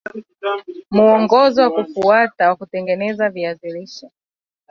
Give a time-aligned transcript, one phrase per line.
[0.91, 4.07] Muongozo wa kufuata kutengeneza viazi lishe